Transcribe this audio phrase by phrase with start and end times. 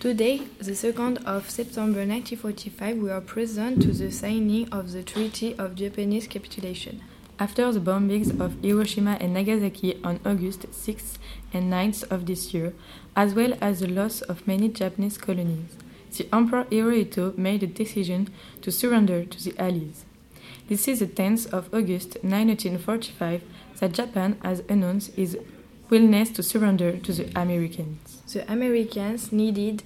[0.00, 5.58] Today, the 2nd of September 1945, we are present to the signing of the Treaty
[5.58, 7.02] of Japanese Capitulation.
[7.40, 11.18] After the bombings of Hiroshima and Nagasaki on August 6th
[11.52, 12.74] and 9th of this year,
[13.16, 15.74] as well as the loss of many Japanese colonies,
[16.16, 18.28] the Emperor Hirohito made a decision
[18.62, 20.04] to surrender to the Allies.
[20.68, 23.42] This is the 10th of August 1945
[23.80, 25.34] that Japan has announced its
[25.90, 28.22] willingness to surrender to the Americans.
[28.32, 29.82] The Americans needed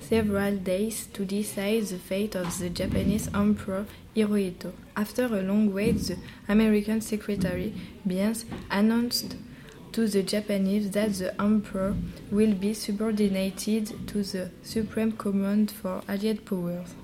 [0.00, 4.72] several days to decide the fate of the Japanese Emperor Hirohito.
[4.96, 9.36] After a long wait, the American Secretary Byrnes announced
[9.92, 11.96] to the Japanese that the Emperor
[12.30, 16.94] will be subordinated to the Supreme Command for Allied powers.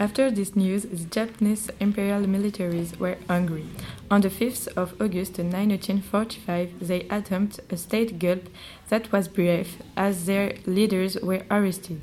[0.00, 3.66] After this news, the Japanese imperial militaries were angry.
[4.08, 8.48] On the 5th of August 1945, they attempted a state gulp
[8.90, 12.00] that was brief, as their leaders were arrested.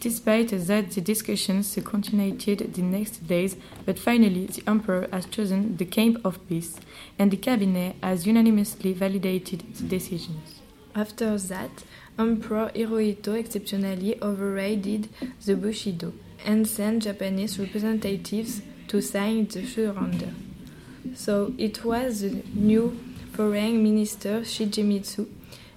[0.00, 5.84] Despite that, the discussions continued the next days, but finally the emperor has chosen the
[5.84, 6.80] camp of peace,
[7.16, 10.62] and the cabinet has unanimously validated the decisions.
[10.98, 11.84] After that,
[12.18, 15.06] Emperor Hirohito exceptionally overrided
[15.44, 16.12] the Bushido
[16.44, 20.30] and sent Japanese representatives to sign the surrender.
[21.14, 22.98] So it was the new
[23.30, 25.28] foreign minister Shigemitsu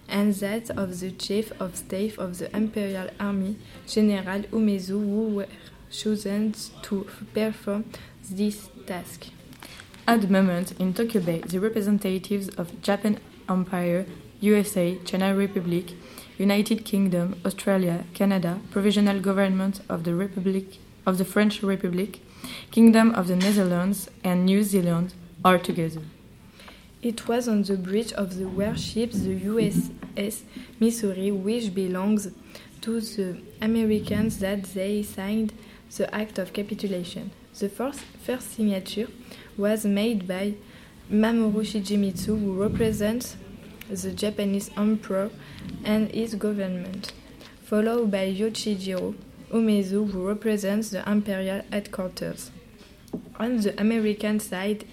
[0.09, 5.47] and that of the chief of staff of the Imperial Army, General Umezu, who were
[5.91, 7.85] chosen to perform
[8.27, 9.27] this task.
[10.07, 14.07] At the moment, in Tokyo Bay, the representatives of Japan Empire,
[14.41, 15.93] USA, China Republic,
[16.37, 22.19] United Kingdom, Australia, Canada, Provisional Government of the Republic of the French Republic,
[22.71, 25.13] Kingdom of the Netherlands, and New Zealand
[25.45, 26.01] are together.
[27.03, 30.41] It was on the bridge of the warship the USS
[30.79, 32.31] Missouri, which belongs
[32.81, 35.53] to the Americans, that they signed
[35.95, 37.29] the Act of Capitulation.
[37.59, 39.07] The first, first signature
[39.57, 40.55] was made by
[41.11, 43.35] Mamoru Shigemitsu, who represents
[43.91, 45.29] the Japanese emperor
[45.83, 47.11] and his government,
[47.63, 49.15] followed by Yoshijiro
[49.51, 52.51] Umezu, who represents the imperial headquarters.
[53.39, 54.85] On the American side,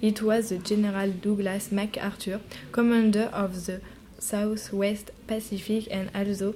[0.00, 2.40] it was the General Douglas MacArthur,
[2.72, 3.80] commander of the
[4.18, 6.54] Southwest Pacific and also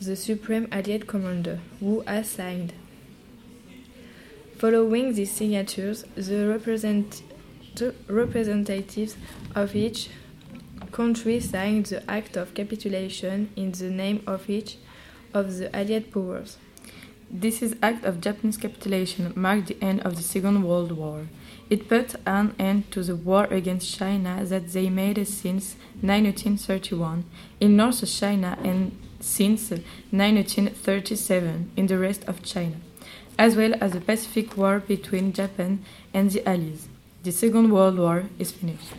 [0.00, 2.72] the Supreme Allied Commander, who has signed.
[4.58, 7.22] Following these signatures, the represent
[8.08, 9.16] representatives
[9.54, 10.08] of each
[10.92, 14.76] country signed the Act of Capitulation in the name of each
[15.34, 16.58] of the Allied powers.
[17.34, 21.28] This is act of Japanese capitulation marked the end of the Second World War.
[21.70, 27.24] It put an end to the war against China that they made since 1931
[27.58, 32.76] in North China and since 1937 in the rest of China,
[33.38, 35.82] as well as the Pacific War between Japan
[36.12, 36.86] and the Allies.
[37.22, 38.92] The Second World War is finished.